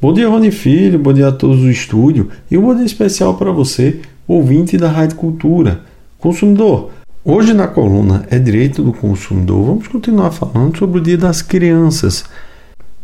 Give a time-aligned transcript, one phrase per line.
[0.00, 3.36] Bom dia, Rony Filho, bom dia a todos do estúdio e um bom dia especial
[3.36, 5.80] para você, ouvinte da Rádio Cultura.
[6.20, 6.92] Consumidor,
[7.24, 12.24] hoje na coluna É Direito do Consumidor, vamos continuar falando sobre o Dia das Crianças.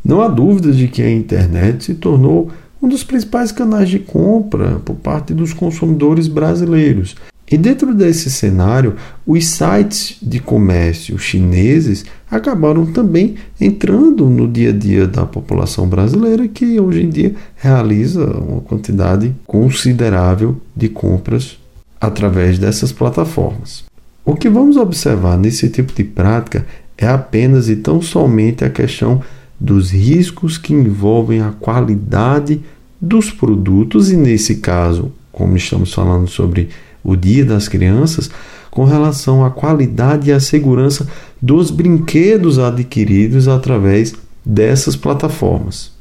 [0.04, 4.80] Não há dúvida de que a internet se tornou um dos principais canais de compra
[4.84, 7.16] por parte dos consumidores brasileiros.
[7.50, 8.94] E dentro desse cenário,
[9.26, 16.48] os sites de comércio chineses acabaram também entrando no dia a dia da população brasileira,
[16.48, 21.58] que hoje em dia realiza uma quantidade considerável de compras
[22.00, 23.84] através dessas plataformas.
[24.24, 26.66] O que vamos observar nesse tipo de prática
[26.96, 29.20] é apenas e tão somente a questão
[29.60, 32.60] dos riscos que envolvem a qualidade
[33.00, 36.70] dos produtos, e nesse caso, como estamos falando sobre
[37.04, 38.30] o Dia das Crianças,
[38.70, 41.06] com relação à qualidade e à segurança
[41.40, 45.92] dos brinquedos adquiridos através dessas plataformas.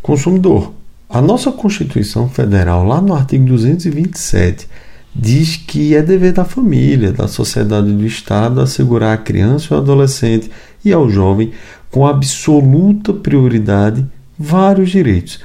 [0.00, 0.72] Consumidor,
[1.10, 4.66] a nossa Constituição Federal, lá no artigo 227,
[5.14, 9.74] diz que é dever da família, da sociedade e do Estado assegurar à criança e
[9.74, 10.50] ao adolescente
[10.82, 11.52] e ao jovem,
[11.90, 14.06] com absoluta prioridade,
[14.38, 15.40] vários direitos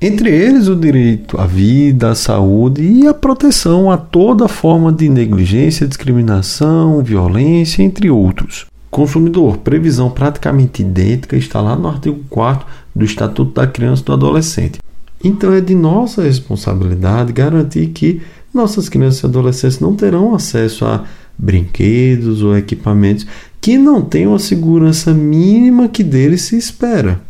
[0.00, 5.08] entre eles o direito à vida, à saúde e à proteção a toda forma de
[5.08, 8.64] negligência, discriminação, violência, entre outros.
[8.90, 14.12] Consumidor, previsão praticamente idêntica está lá no artigo 4 do Estatuto da Criança e do
[14.14, 14.80] Adolescente.
[15.22, 18.22] Então é de nossa responsabilidade garantir que
[18.54, 21.04] nossas crianças e adolescentes não terão acesso a
[21.38, 23.26] brinquedos ou equipamentos
[23.60, 27.20] que não tenham a segurança mínima que deles se espera.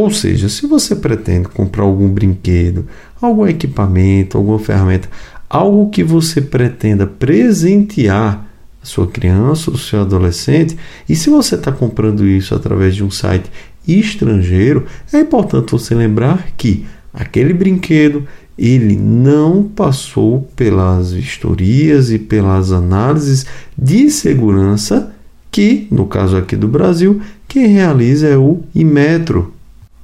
[0.00, 2.86] Ou seja, se você pretende comprar algum brinquedo,
[3.20, 5.10] algum equipamento, alguma ferramenta,
[5.48, 8.46] algo que você pretenda presentear
[8.82, 10.74] a sua criança ou seu adolescente,
[11.06, 13.50] e se você está comprando isso através de um site
[13.86, 22.72] estrangeiro, é importante você lembrar que aquele brinquedo ele não passou pelas vistorias e pelas
[22.72, 23.44] análises
[23.76, 25.14] de segurança
[25.50, 29.59] que, no caso aqui do Brasil, quem realiza é o Imetro,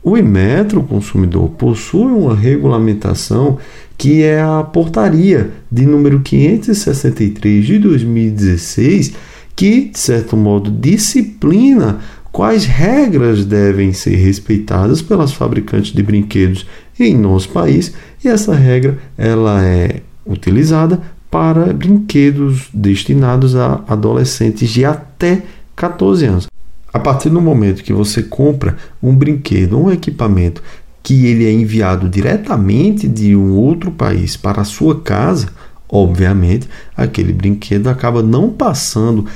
[0.07, 3.59] o Inmetro consumidor possui uma regulamentação
[3.99, 9.15] que é a portaria de número 563 de 2016,
[9.57, 11.99] que, de certo modo, disciplina
[12.31, 16.69] quais regras devem ser respeitadas pelas fabricantes de brinquedos
[17.01, 17.93] em nosso país,
[18.25, 25.43] e essa regra ela é utilizada para brinquedos destinados a adolescentes de até
[25.75, 26.47] 14 anos.
[26.93, 30.63] A partir do momento que você compra um brinquedo, um equipamento
[31.03, 35.49] que ele é enviado diretamente de um outro país para a sua casa,
[35.89, 39.27] obviamente, aquele brinquedo acaba não passando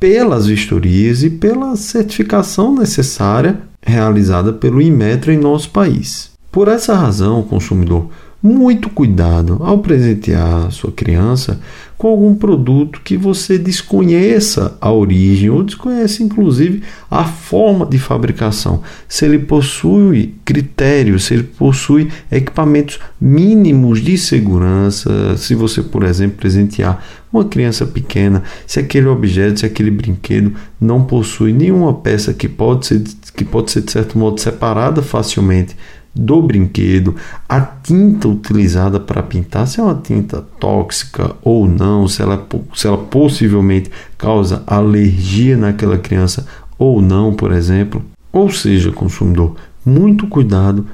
[0.00, 6.30] pelas vistorias e pela certificação necessária realizada pelo Inmetro em nosso país.
[6.50, 8.08] Por essa razão, consumidor,
[8.42, 11.60] muito cuidado ao presentear sua criança
[11.96, 18.80] com algum produto que você desconheça a origem ou desconhece inclusive a forma de fabricação.
[19.08, 26.38] Se ele possui critérios, se ele possui equipamentos mínimos de segurança, se você, por exemplo,
[26.38, 32.48] presentear uma criança pequena, se aquele objeto, se aquele brinquedo não possui nenhuma peça que
[32.48, 33.02] pode ser,
[33.34, 35.76] que pode ser de certo modo separada facilmente
[36.14, 37.14] do brinquedo,
[37.48, 42.86] a tinta utilizada para pintar, se é uma tinta tóxica ou não, se ela, se
[42.86, 46.46] ela possivelmente causa alergia naquela criança
[46.78, 48.02] ou não, por exemplo.
[48.32, 50.86] Ou seja, consumidor, muito cuidado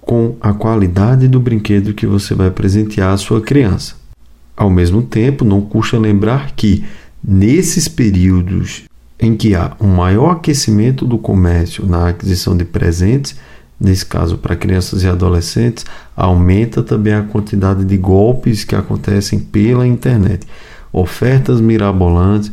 [0.00, 3.94] com a qualidade do brinquedo que você vai presentear à sua criança.
[4.56, 6.84] Ao mesmo tempo, não custa lembrar que
[7.22, 8.84] nesses períodos
[9.18, 13.36] em que há um maior aquecimento do comércio na aquisição de presentes,
[13.82, 15.84] nesse caso para crianças e adolescentes,
[16.16, 20.46] aumenta também a quantidade de golpes que acontecem pela internet.
[20.92, 22.52] Ofertas mirabolantes,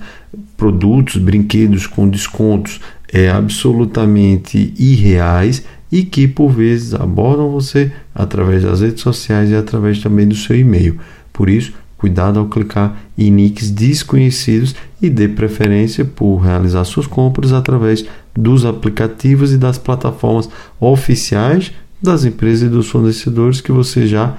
[0.58, 2.80] produtos, brinquedos com descontos
[3.12, 10.00] é absolutamente irreais e que por vezes abordam você através das redes sociais e através
[10.00, 11.00] também do seu e-mail.
[11.34, 17.52] Por isso, cuidado ao clicar em nicks desconhecidos e dê preferência por realizar suas compras
[17.52, 20.50] através dos aplicativos e das plataformas
[20.80, 24.38] oficiais das empresas e dos fornecedores que você já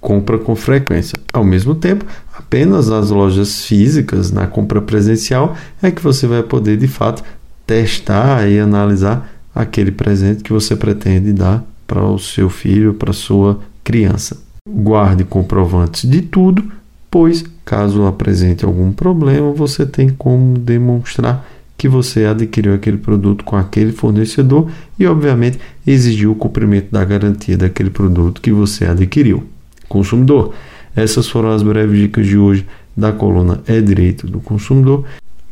[0.00, 1.16] compra com frequência.
[1.32, 2.04] Ao mesmo tempo,
[2.36, 7.22] apenas nas lojas físicas, na compra presencial, é que você vai poder de fato
[7.66, 13.60] testar e analisar aquele presente que você pretende dar para o seu filho, para sua
[13.82, 14.36] criança.
[14.68, 16.64] Guarde comprovantes de tudo,
[17.10, 23.56] pois caso apresente algum problema, você tem como demonstrar que você adquiriu aquele produto com
[23.56, 29.44] aquele fornecedor e, obviamente, exigiu o cumprimento da garantia daquele produto que você adquiriu.
[29.88, 30.54] Consumidor,
[30.94, 32.66] essas foram as breves dicas de hoje
[32.96, 35.04] da coluna É Direito do Consumidor.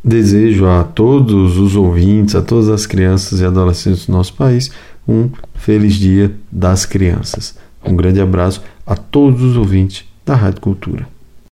[0.02, 4.70] Desejo a todos os ouvintes, a todas as crianças e adolescentes do nosso país,
[5.06, 7.56] um feliz dia das crianças.
[7.84, 11.13] Um grande abraço a todos os ouvintes da Rádio Cultura.